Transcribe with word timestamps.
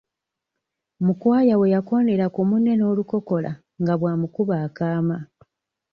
Mukwaya 1.05 1.55
we 1.59 1.67
yakoonera 1.75 2.25
ku 2.35 2.41
munne 2.49 2.73
n'olukokola 2.75 3.51
nga 3.81 3.93
bw'amukuba 3.99 4.55
akaama. 4.65 5.17